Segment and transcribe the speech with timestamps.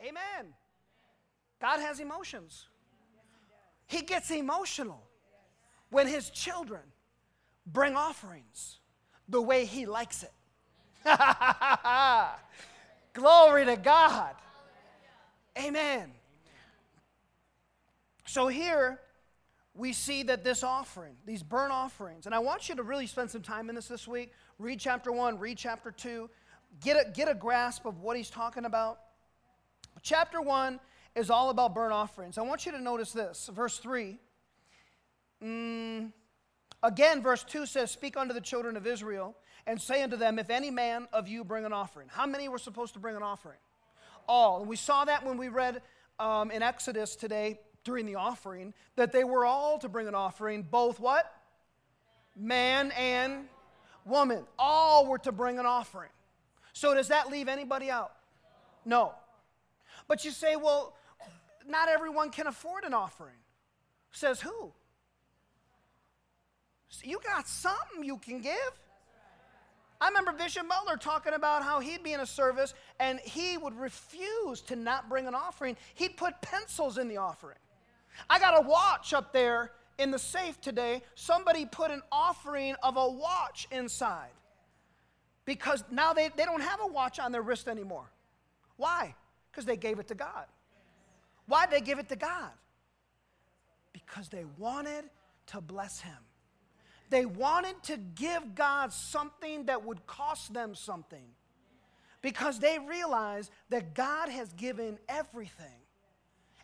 [0.00, 0.52] Amen.
[1.60, 2.66] God has emotions.
[3.86, 5.02] He gets emotional
[5.90, 6.82] when his children
[7.66, 8.78] bring offerings
[9.28, 10.32] the way he likes it.
[13.12, 14.34] Glory to God.
[15.58, 16.12] Amen.
[18.26, 19.00] So here
[19.74, 23.30] we see that this offering, these burnt offerings, and I want you to really spend
[23.30, 24.32] some time in this this week.
[24.58, 26.28] Read chapter 1, read chapter 2,
[26.82, 29.00] get a, get a grasp of what he's talking about.
[30.06, 30.78] Chapter 1
[31.16, 32.38] is all about burnt offerings.
[32.38, 33.50] I want you to notice this.
[33.52, 34.16] Verse 3.
[35.42, 36.12] Mm,
[36.80, 39.34] again, verse 2 says, Speak unto the children of Israel
[39.66, 42.06] and say unto them, If any man of you bring an offering.
[42.08, 43.58] How many were supposed to bring an offering?
[44.28, 44.60] All.
[44.60, 45.82] And we saw that when we read
[46.20, 50.62] um, in Exodus today during the offering, that they were all to bring an offering,
[50.62, 51.34] both what?
[52.36, 53.48] Man and
[54.04, 54.44] woman.
[54.56, 56.10] All were to bring an offering.
[56.74, 58.12] So does that leave anybody out?
[58.84, 59.12] No.
[60.08, 60.94] But you say, well,
[61.68, 63.34] not everyone can afford an offering.
[64.12, 64.72] Says who?
[67.02, 68.72] You got something you can give.
[70.00, 73.74] I remember Bishop Butler talking about how he'd be in a service and he would
[73.74, 75.76] refuse to not bring an offering.
[75.94, 77.58] He'd put pencils in the offering.
[78.28, 81.02] I got a watch up there in the safe today.
[81.14, 84.30] Somebody put an offering of a watch inside
[85.44, 88.10] because now they, they don't have a watch on their wrist anymore.
[88.76, 89.14] Why?
[89.56, 90.44] Because they gave it to God.
[91.46, 92.50] Why'd they give it to God?
[93.94, 95.04] Because they wanted
[95.46, 96.18] to bless Him.
[97.08, 101.24] They wanted to give God something that would cost them something.
[102.20, 105.80] Because they realized that God has given everything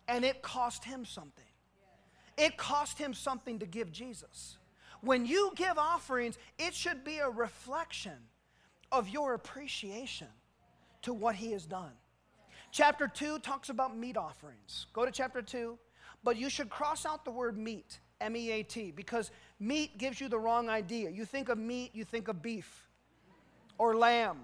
[0.07, 1.43] and it cost Him something.
[2.37, 4.57] It cost Him something to give Jesus.
[5.01, 8.19] When you give offerings, it should be a reflection
[8.91, 10.27] of your appreciation
[11.01, 11.93] to what He has done.
[12.73, 14.87] Chapter 2 talks about meat offerings.
[14.93, 15.77] Go to chapter 2.
[16.23, 19.29] But you should cross out the word meat, M E A T, because
[19.59, 21.11] meat gives you the wrong idea.
[21.11, 22.87] You think of meat, you think of beef
[23.77, 24.39] or lamb.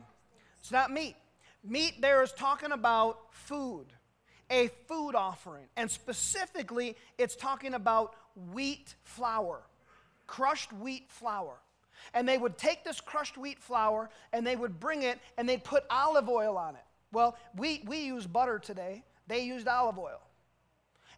[0.59, 1.16] It's not meat.
[1.63, 3.88] Meat there is talking about food,
[4.51, 5.66] a food offering.
[5.75, 8.13] And specifically, it's talking about
[8.53, 9.62] wheat flour,
[10.28, 11.56] crushed wheat flour.
[12.13, 15.63] And they would take this crushed wheat flour and they would bring it and they'd
[15.63, 16.81] put olive oil on it.
[17.12, 20.22] Well, we, we use butter today, they used olive oil.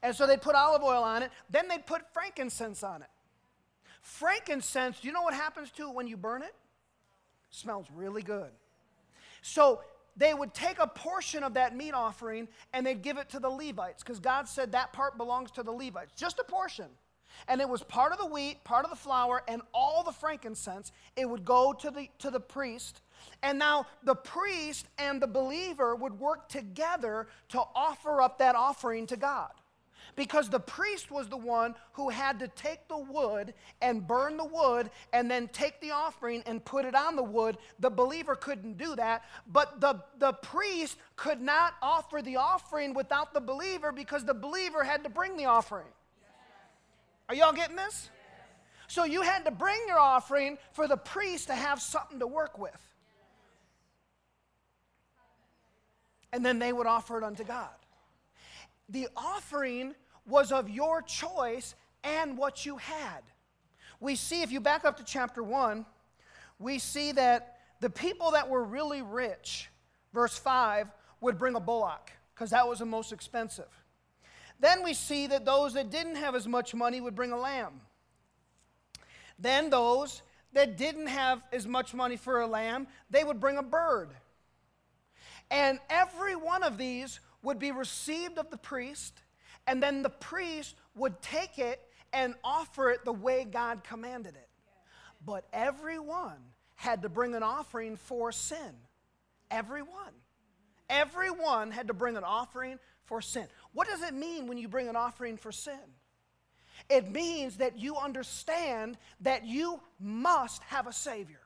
[0.03, 3.09] And so they'd put olive oil on it, then they'd put frankincense on it.
[4.01, 6.55] Frankincense, do you know what happens to it when you burn it?
[7.51, 8.49] it smells really good.
[9.41, 9.81] So
[10.17, 13.49] they would take a portion of that meat offering and they'd give it to the
[13.49, 16.87] Levites because God said that part belongs to the Levites, just a portion.
[17.47, 20.91] And it was part of the wheat, part of the flour, and all the frankincense.
[21.15, 23.01] It would go to the, to the priest
[23.43, 29.07] and now the priest and the believer would work together to offer up that offering
[29.07, 29.51] to God.
[30.15, 34.45] Because the priest was the one who had to take the wood and burn the
[34.45, 37.57] wood and then take the offering and put it on the wood.
[37.79, 39.23] The believer couldn't do that.
[39.47, 44.83] But the, the priest could not offer the offering without the believer because the believer
[44.83, 45.87] had to bring the offering.
[47.29, 48.09] Are y'all getting this?
[48.87, 52.59] So you had to bring your offering for the priest to have something to work
[52.59, 52.90] with.
[56.33, 57.69] And then they would offer it unto God.
[58.89, 63.21] The offering was of your choice and what you had.
[63.99, 65.85] We see, if you back up to chapter 1,
[66.59, 69.69] we see that the people that were really rich,
[70.13, 70.87] verse 5,
[71.21, 73.69] would bring a bullock because that was the most expensive.
[74.59, 77.81] Then we see that those that didn't have as much money would bring a lamb.
[79.39, 80.21] Then those
[80.53, 84.09] that didn't have as much money for a lamb, they would bring a bird.
[85.51, 89.21] And every one of these would be received of the priest,
[89.67, 91.79] and then the priest would take it
[92.13, 94.49] and offer it the way God commanded it.
[95.25, 96.37] But everyone
[96.75, 98.75] had to bring an offering for sin.
[99.51, 100.13] Everyone.
[100.89, 103.47] Everyone had to bring an offering for sin.
[103.73, 105.79] What does it mean when you bring an offering for sin?
[106.89, 111.39] It means that you understand that you must have a Savior.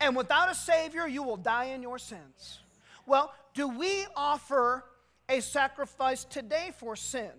[0.00, 2.60] And without a Savior, you will die in your sins.
[3.10, 4.84] Well, do we offer
[5.28, 7.32] a sacrifice today for sin?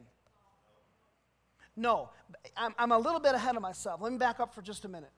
[1.77, 2.09] No.
[2.57, 4.01] I'm, I'm, a little bit ahead of myself.
[4.01, 5.13] Let me back up for just a minute.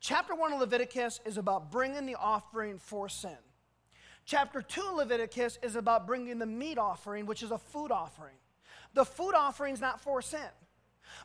[0.00, 3.36] Chapter 1 of Leviticus is about bringing the offering for sin.
[4.24, 8.36] Chapter 2 of Leviticus is about bringing the meat offering, which is a food offering.
[8.94, 10.40] The food offering is not for sin.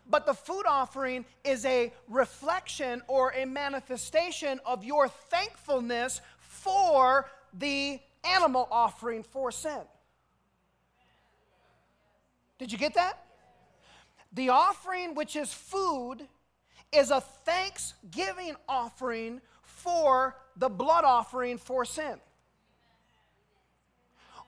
[0.09, 7.27] But the food offering is a reflection or a manifestation of your thankfulness for
[7.57, 9.81] the animal offering for sin.
[12.57, 13.25] Did you get that?
[14.33, 16.27] The offering, which is food,
[16.91, 22.19] is a thanksgiving offering for the blood offering for sin.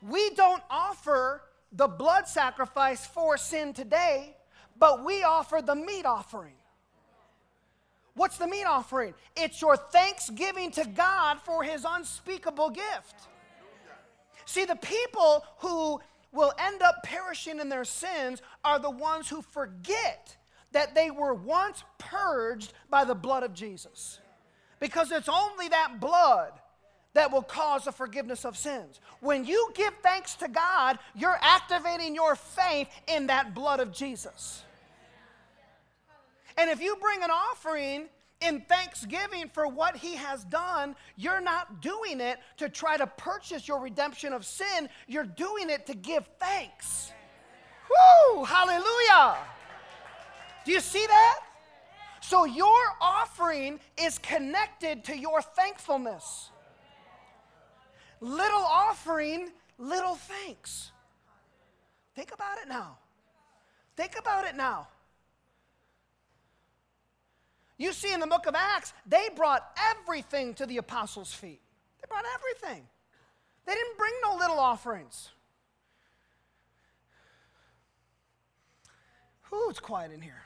[0.01, 1.41] We don't offer
[1.71, 4.35] the blood sacrifice for sin today,
[4.77, 6.55] but we offer the meat offering.
[8.15, 9.13] What's the meat offering?
[9.35, 13.27] It's your thanksgiving to God for his unspeakable gift.
[14.45, 15.99] See, the people who
[16.31, 20.35] will end up perishing in their sins are the ones who forget
[20.71, 24.19] that they were once purged by the blood of Jesus.
[24.79, 26.51] Because it's only that blood
[27.13, 28.99] that will cause the forgiveness of sins.
[29.21, 34.64] When you give thanks to God, you're activating your faith in that blood of Jesus.
[36.57, 38.07] And if you bring an offering
[38.41, 43.67] in thanksgiving for what he has done, you're not doing it to try to purchase
[43.67, 44.89] your redemption of sin.
[45.07, 47.11] You're doing it to give thanks.
[47.89, 48.43] Woo!
[48.43, 49.37] Hallelujah!
[50.65, 51.39] Do you see that?
[52.21, 56.49] So your offering is connected to your thankfulness.
[58.19, 60.91] Little offering, little thanks.
[62.15, 62.97] Think about it now.
[63.95, 64.87] Think about it now.
[67.77, 71.59] You see in the book of Acts, they brought everything to the apostles' feet.
[72.01, 72.87] They brought everything.
[73.65, 75.29] They didn't bring no little offerings.
[79.51, 80.41] Whoo, it's quiet in here.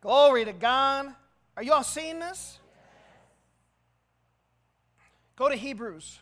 [0.00, 1.14] Glory to God.
[1.56, 2.58] Are you all seeing this?
[5.36, 6.18] Go to Hebrews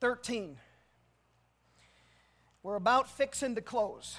[0.00, 0.56] 13.
[2.62, 4.16] We're about fixing to close.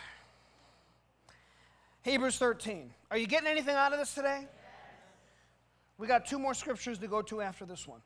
[2.03, 2.91] Hebrews 13.
[3.11, 4.47] Are you getting anything out of this today?
[5.99, 7.99] We got two more scriptures to go to after this one.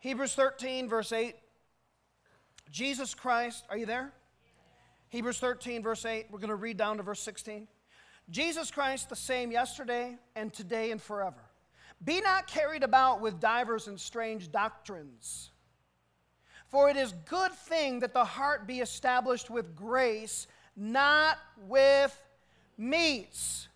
[0.00, 1.36] Hebrews 13, verse 8.
[2.72, 4.12] Jesus Christ, are you there?
[5.10, 6.26] Hebrews 13, verse 8.
[6.30, 7.68] We're going to read down to verse 16.
[8.30, 11.38] Jesus Christ, the same yesterday and today and forever.
[12.04, 15.52] Be not carried about with divers and strange doctrines.
[16.66, 21.38] For it is good thing that the heart be established with grace, not
[21.68, 22.20] with
[22.76, 23.68] meats.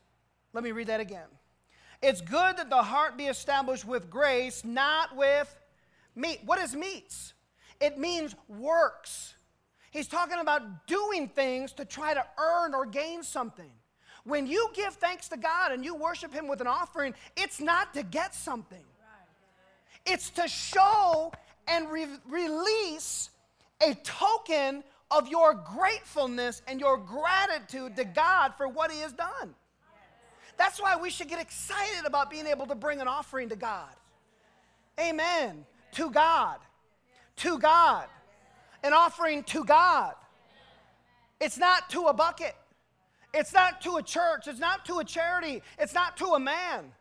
[0.52, 1.28] Let me read that again.
[2.00, 5.54] It's good that the heart be established with grace, not with
[6.14, 6.40] meat.
[6.44, 7.34] What is meats?
[7.80, 9.34] It means works.
[9.90, 13.70] He's talking about doing things to try to earn or gain something.
[14.24, 17.94] When you give thanks to God and you worship Him with an offering, it's not
[17.94, 18.84] to get something,
[20.04, 21.32] it's to show
[21.66, 23.30] and re- release
[23.80, 29.54] a token of your gratefulness and your gratitude to God for what He has done.
[30.58, 33.94] That's why we should get excited about being able to bring an offering to God.
[35.00, 35.64] Amen.
[35.92, 36.58] To God.
[37.36, 38.06] To God.
[38.82, 40.14] An offering to God.
[41.40, 42.56] It's not to a bucket.
[43.32, 44.48] It's not to a church.
[44.48, 45.62] It's not to a charity.
[45.78, 46.92] It's not to a man.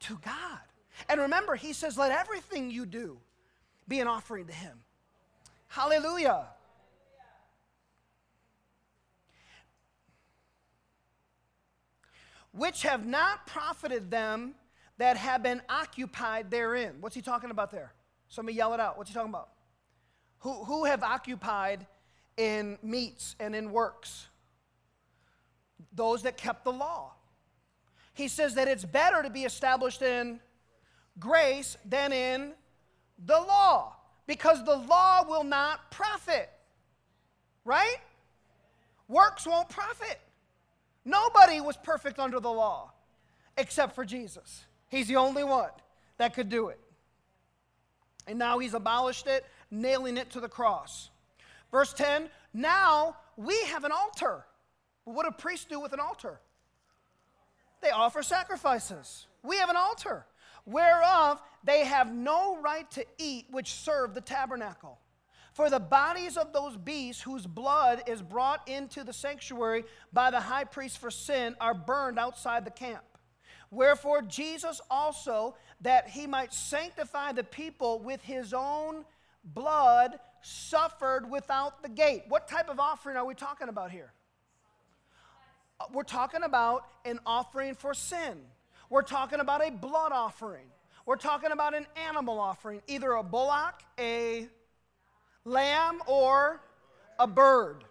[0.00, 0.60] To God.
[1.08, 3.18] And remember, he says, let everything you do
[3.88, 4.78] be an offering to him.
[5.66, 6.46] Hallelujah.
[12.54, 14.54] Which have not profited them
[14.98, 16.94] that have been occupied therein.
[17.00, 17.92] What's he talking about there?
[18.28, 18.96] Somebody yell it out.
[18.96, 19.48] What's he talking about?
[20.38, 21.86] Who, who have occupied
[22.36, 24.28] in meats and in works?
[25.92, 27.12] Those that kept the law.
[28.14, 30.38] He says that it's better to be established in
[31.18, 32.52] grace than in
[33.26, 36.50] the law because the law will not profit.
[37.64, 37.96] Right?
[39.08, 40.20] Works won't profit.
[41.04, 42.92] Nobody was perfect under the law
[43.56, 44.64] except for Jesus.
[44.88, 45.70] He's the only one
[46.18, 46.80] that could do it.
[48.26, 51.10] And now he's abolished it, nailing it to the cross.
[51.70, 54.46] Verse 10 now we have an altar.
[55.02, 56.40] What do priests do with an altar?
[57.82, 59.26] They offer sacrifices.
[59.42, 60.24] We have an altar,
[60.64, 64.98] whereof they have no right to eat, which serve the tabernacle.
[65.54, 70.40] For the bodies of those beasts whose blood is brought into the sanctuary by the
[70.40, 73.04] high priest for sin are burned outside the camp.
[73.70, 79.04] Wherefore, Jesus also, that he might sanctify the people with his own
[79.44, 82.24] blood, suffered without the gate.
[82.26, 84.12] What type of offering are we talking about here?
[85.78, 88.40] Uh, we're talking about an offering for sin.
[88.90, 90.66] We're talking about a blood offering.
[91.06, 94.48] We're talking about an animal offering, either a bullock, a
[95.44, 96.60] lamb or
[97.18, 97.84] a bird.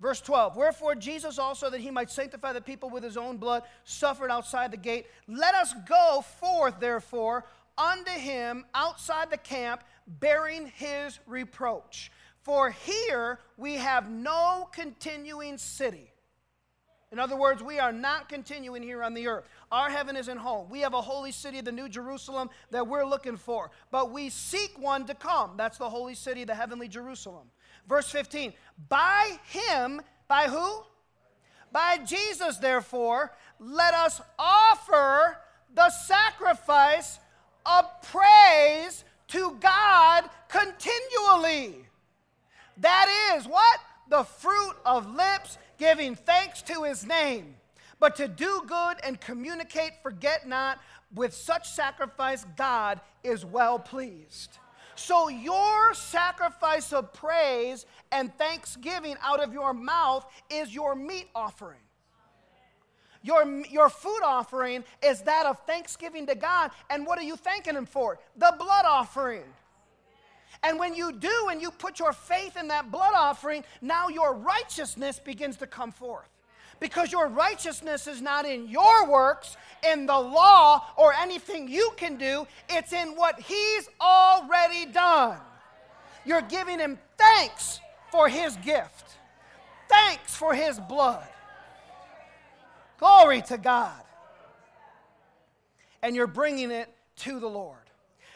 [0.00, 3.64] Verse 12, wherefore Jesus also, that he might sanctify the people with his own blood,
[3.82, 5.06] suffered outside the gate.
[5.26, 12.12] Let us go forth, therefore, unto him outside the camp, bearing his reproach.
[12.42, 16.12] For here we have no continuing city.
[17.10, 19.44] In other words, we are not continuing here on the earth.
[19.72, 20.68] Our heaven isn't home.
[20.68, 23.70] We have a holy city, the New Jerusalem, that we're looking for.
[23.90, 25.52] But we seek one to come.
[25.56, 27.48] That's the holy city, the heavenly Jerusalem.
[27.88, 28.52] Verse 15
[28.90, 30.82] By him, by who?
[31.72, 35.38] By Jesus, therefore, let us offer
[35.74, 37.18] the sacrifice
[37.64, 41.76] of praise to God continually.
[42.78, 43.80] That is what?
[44.08, 47.54] The fruit of lips giving thanks to his name.
[48.00, 50.78] But to do good and communicate, forget not,
[51.14, 54.58] with such sacrifice, God is well pleased.
[54.94, 61.78] So, your sacrifice of praise and thanksgiving out of your mouth is your meat offering.
[63.22, 66.70] Your, your food offering is that of thanksgiving to God.
[66.90, 68.18] And what are you thanking Him for?
[68.36, 69.44] The blood offering.
[70.62, 74.34] And when you do and you put your faith in that blood offering, now your
[74.34, 76.28] righteousness begins to come forth.
[76.80, 79.56] Because your righteousness is not in your works,
[79.88, 85.38] in the law, or anything you can do, it's in what He's already done.
[86.24, 89.16] You're giving Him thanks for His gift,
[89.88, 91.26] thanks for His blood.
[92.98, 94.02] Glory to God.
[96.02, 96.88] And you're bringing it
[97.18, 97.76] to the Lord.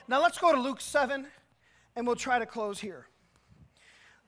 [0.09, 1.27] Now let's go to Luke 7
[1.97, 3.07] and we'll try to close here.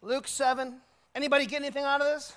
[0.02, 0.80] Luke 7.
[1.14, 2.36] Anybody get anything out of this?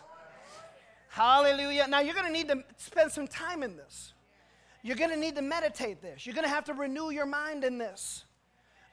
[1.10, 1.88] Hallelujah.
[1.88, 4.14] Now you're going to need to spend some time in this.
[4.84, 6.26] You're going to need to meditate this.
[6.26, 8.24] You're going to have to renew your mind in this.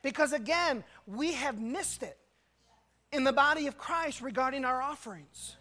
[0.03, 2.19] Because again, we have missed it
[3.12, 5.57] in the body of Christ regarding our offerings.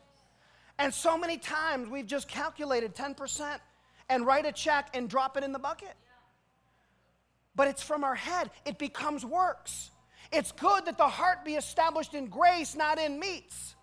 [0.80, 3.60] And so many times we've just calculated 10%
[4.10, 5.96] and write a check and drop it in the bucket.
[7.56, 9.92] But it's from our head, it becomes works.
[10.32, 13.76] It's good that the heart be established in grace, not in meats.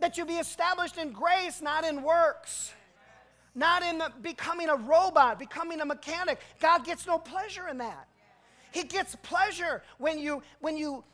[0.00, 2.72] That you be established in grace, not in works.
[3.54, 6.40] Not in the, becoming a robot, becoming a mechanic.
[6.60, 8.08] God gets no pleasure in that.
[8.72, 11.04] He gets pleasure when you when you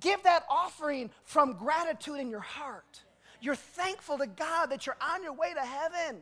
[0.00, 3.00] give that offering from gratitude in your heart.
[3.40, 6.18] You're thankful to God that you're on your way to heaven.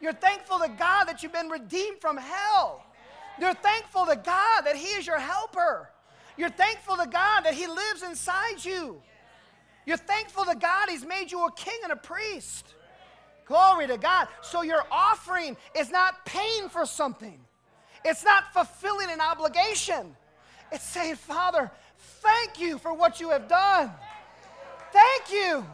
[0.00, 2.84] You're thankful to God that you've been redeemed from hell.
[3.40, 5.90] You're thankful to God that He is your helper.
[6.36, 9.00] You're thankful to God that He lives inside you.
[9.86, 12.74] You're thankful to God He's made you a king and a priest.
[13.46, 14.28] Glory to God.
[14.42, 17.38] So your offering is not paying for something,
[18.04, 20.16] it's not fulfilling an obligation.
[20.72, 23.92] It's saying, Father, thank you for what you have done.
[24.92, 25.64] Thank you.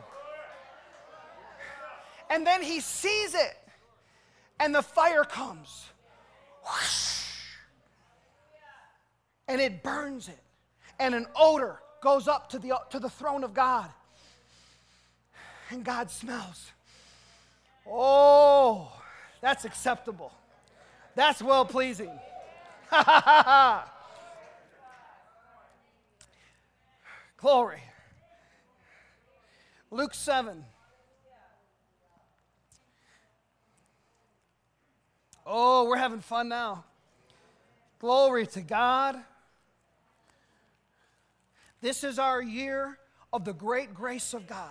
[2.29, 3.57] And then he sees it,
[4.59, 5.87] and the fire comes.
[6.65, 7.25] Whoosh,
[9.49, 10.39] and it burns it
[11.01, 13.91] and an odor goes up to the, to the throne of God.
[15.71, 16.71] And God smells.
[17.89, 18.93] Oh,
[19.41, 20.31] that's acceptable.
[21.15, 22.11] That's well pleasing.
[27.39, 27.83] Glory.
[29.91, 30.65] Luke 7.
[35.47, 36.85] Oh, we're having fun now.
[37.99, 39.19] Glory to God.
[41.81, 42.99] This is our year
[43.33, 44.69] of the great grace of God.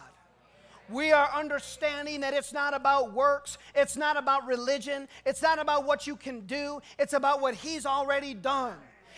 [0.89, 5.85] We are understanding that it's not about works, it's not about religion, it's not about
[5.85, 8.75] what you can do, it's about what He's already done.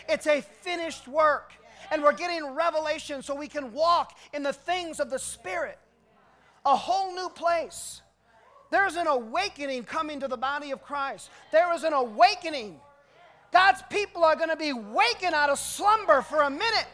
[0.08, 1.52] It's a finished work.
[1.90, 5.78] And we're getting revelation so we can walk in the things of the Spirit.
[6.64, 8.02] A whole new place.
[8.70, 11.30] There's an awakening coming to the body of Christ.
[11.50, 12.80] There is an awakening.
[13.52, 16.86] God's people are going to be waking out of slumber for a minute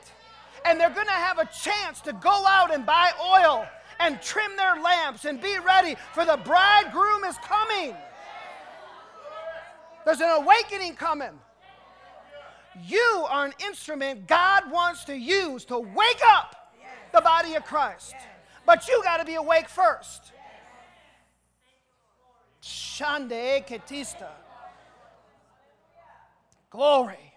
[0.64, 3.66] and they're going to have a chance to go out and buy oil
[4.00, 7.94] and trim their lamps and be ready for the bridegroom is coming.
[10.04, 11.38] There's an awakening coming.
[12.86, 16.74] You are an instrument God wants to use to wake up
[17.12, 18.14] the body of Christ.
[18.64, 20.32] But you got to be awake first.
[22.62, 24.28] Shande Ketista.
[26.70, 27.34] Glory.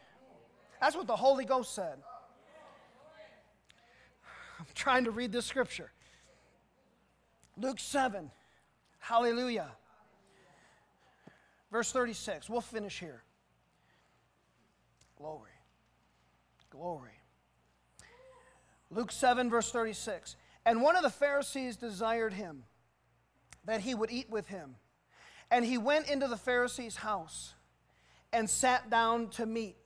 [0.79, 1.97] That's what the Holy Ghost said
[4.73, 5.91] trying to read this scripture.
[7.57, 8.31] Luke 7.
[8.99, 9.71] Hallelujah.
[11.71, 12.49] Verse 36.
[12.49, 13.23] We'll finish here.
[15.17, 15.51] Glory.
[16.69, 17.11] Glory.
[18.89, 20.35] Luke 7, verse 36.
[20.65, 22.63] And one of the Pharisees desired him
[23.65, 24.75] that he would eat with him.
[25.49, 27.53] And he went into the Pharisee's house
[28.33, 29.77] and sat down to meat.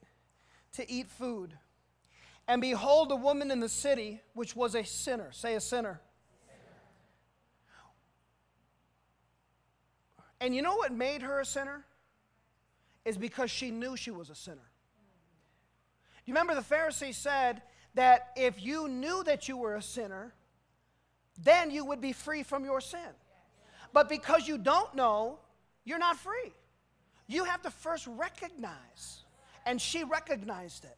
[0.73, 1.57] to eat food.
[2.47, 5.31] And behold, a woman in the city, which was a sinner.
[5.31, 5.99] Say a sinner.
[10.39, 11.83] And you know what made her a sinner?
[13.03, 14.69] Is because she knew she was a sinner.
[16.25, 17.61] You remember the Pharisee said
[17.93, 20.33] that if you knew that you were a sinner,
[21.41, 22.99] then you would be free from your sin.
[23.93, 25.39] But because you don't know,
[25.83, 26.53] you're not free.
[27.27, 29.23] You have to first recognize.
[29.65, 30.97] And she recognized it.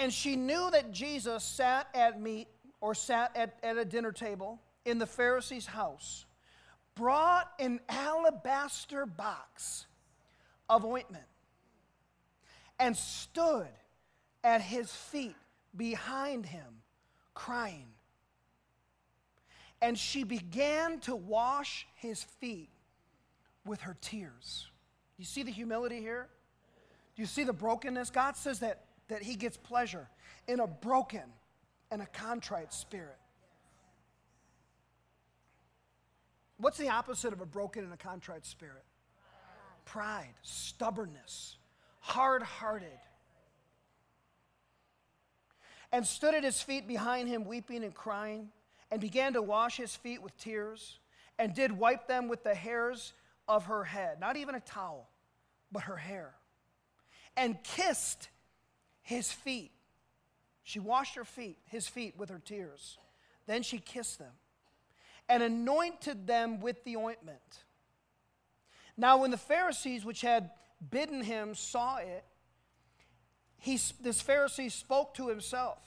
[0.00, 2.48] And she knew that Jesus sat at meat
[2.80, 6.24] or sat at, at a dinner table in the Pharisee's house,
[6.94, 9.84] brought an alabaster box
[10.70, 11.26] of ointment,
[12.78, 13.68] and stood
[14.42, 15.36] at his feet
[15.76, 16.80] behind him,
[17.34, 17.88] crying.
[19.82, 22.70] And she began to wash his feet
[23.66, 24.66] with her tears.
[25.18, 26.28] You see the humility here?
[27.16, 28.08] Do you see the brokenness?
[28.08, 30.08] God says that, that he gets pleasure
[30.48, 31.24] in a broken
[31.90, 33.18] and a contrite spirit.
[36.58, 38.84] What's the opposite of a broken and a contrite spirit?
[39.84, 41.56] Pride, stubbornness,
[41.98, 42.88] hard hearted.
[45.92, 48.50] And stood at his feet behind him, weeping and crying,
[48.92, 51.00] and began to wash his feet with tears,
[51.36, 53.12] and did wipe them with the hairs
[53.48, 54.20] of her head.
[54.20, 55.08] Not even a towel,
[55.72, 56.34] but her hair.
[57.36, 58.28] And kissed
[59.10, 59.72] his feet
[60.70, 62.96] she washed her feet, his feet, with her tears.
[63.46, 64.32] Then she kissed them
[65.28, 67.64] and anointed them with the ointment.
[68.96, 70.50] Now, when the Pharisees, which had
[70.90, 72.24] bidden him, saw it,
[73.58, 75.78] he, this Pharisee spoke to himself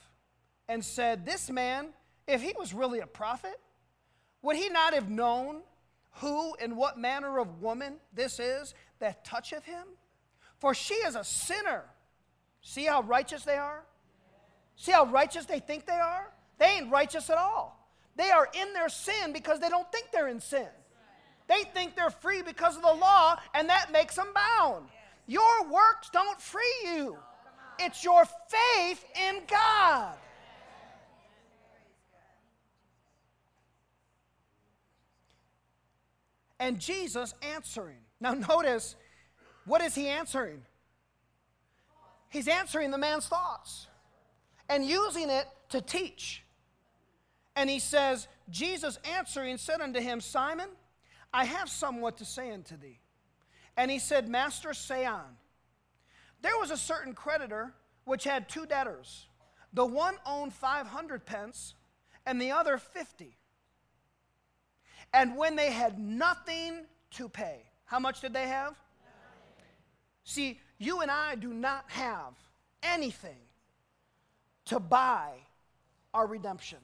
[0.68, 1.94] and said, This man,
[2.27, 3.60] if he was really a prophet,
[4.42, 5.62] would he not have known
[6.15, 9.88] who and what manner of woman this is that toucheth him?
[10.58, 11.86] For she is a sinner.
[12.63, 13.84] See how righteous they are?
[14.76, 16.32] See how righteous they think they are?
[16.58, 17.80] They ain't righteous at all.
[18.15, 20.67] They are in their sin because they don't think they're in sin.
[21.47, 24.86] They think they're free because of the law, and that makes them bound.
[25.28, 27.17] Your works don't free you,
[27.80, 30.15] it's your faith in God.
[36.60, 37.97] And Jesus answering.
[38.21, 38.95] Now, notice,
[39.65, 40.62] what is he answering?
[42.34, 43.86] He's answering the man's thoughts
[44.67, 46.43] and using it to teach.
[47.56, 50.69] And he says, Jesus answering said unto him, Simon,
[51.32, 53.00] I have somewhat to say unto thee.
[53.78, 55.38] And he said, Master, say on.
[56.41, 57.72] There was a certain creditor
[58.06, 59.28] which had two debtors.
[59.72, 61.76] The one owned 500 pence,
[62.26, 63.38] and the other 50.
[65.13, 68.74] And when they had nothing to pay, how much did they have?
[70.24, 72.33] See, you and I do not have
[72.81, 73.38] anything
[74.65, 75.31] to buy
[76.13, 76.79] our redemption.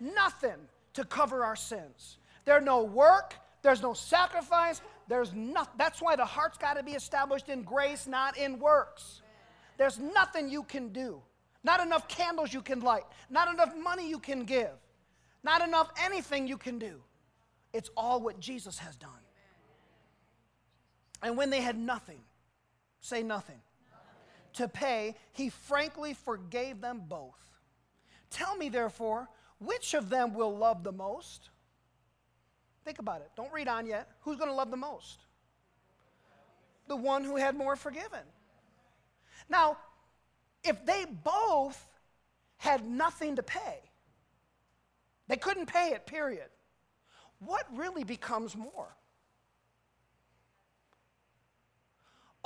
[0.00, 0.56] Nothing
[0.94, 2.18] to cover our sins.
[2.44, 5.74] There's no work, there's no sacrifice, there's nothing.
[5.76, 9.22] That's why the heart's got to be established in grace, not in works.
[9.78, 11.20] There's nothing you can do.
[11.66, 14.70] Not enough candles you can light, not enough money you can give,
[15.42, 17.02] not enough anything you can do.
[17.72, 19.10] It's all what Jesus has done.
[21.22, 22.20] And when they had nothing,
[23.00, 23.60] say nothing
[24.54, 27.38] to pay, he frankly forgave them both.
[28.30, 29.28] Tell me, therefore,
[29.58, 31.50] which of them will love the most?
[32.84, 33.30] Think about it.
[33.36, 34.08] Don't read on yet.
[34.20, 35.20] Who's going to love the most?
[36.88, 38.20] The one who had more forgiven.
[39.48, 39.76] Now,
[40.64, 41.88] if they both
[42.58, 43.80] had nothing to pay,
[45.28, 46.48] they couldn't pay it, period.
[47.40, 48.96] What really becomes more?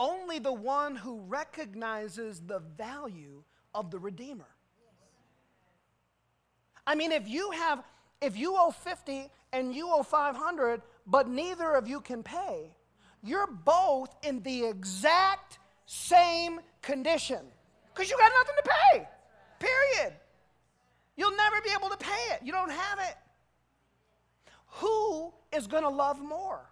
[0.00, 3.42] Only the one who recognizes the value
[3.74, 4.48] of the Redeemer.
[6.86, 7.84] I mean, if you have,
[8.22, 12.74] if you owe 50 and you owe 500, but neither of you can pay,
[13.22, 17.40] you're both in the exact same condition
[17.92, 19.08] because you got nothing to pay,
[19.58, 20.14] period.
[21.18, 22.40] You'll never be able to pay it.
[22.42, 23.16] You don't have it.
[24.78, 26.70] Who is going to love more?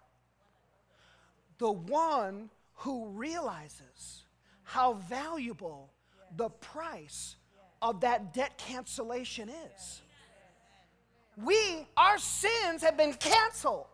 [1.59, 4.23] The one who realizes
[4.63, 5.91] how valuable
[6.37, 7.35] the price
[7.81, 10.01] of that debt cancellation is.
[11.35, 13.87] We, our sins have been canceled.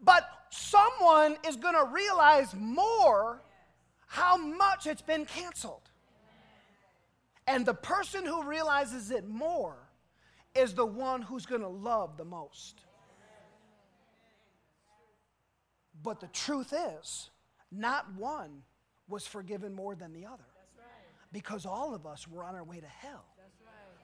[0.00, 3.42] But someone is going to realize more
[4.06, 5.90] how much it's been canceled.
[7.46, 9.76] And the person who realizes it more
[10.54, 12.80] is the one who's going to love the most.
[16.02, 17.28] But the truth is,
[17.72, 18.62] not one
[19.08, 20.44] was forgiven more than the other.
[21.32, 23.24] Because all of us were on our way to hell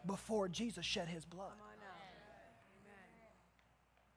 [0.07, 1.53] before Jesus shed his blood.